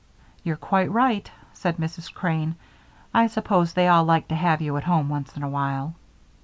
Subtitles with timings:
[0.43, 2.11] "They're quite right," said Mrs.
[2.11, 2.55] Crane.
[3.13, 5.93] "I suppose they like to have you at home once in a while."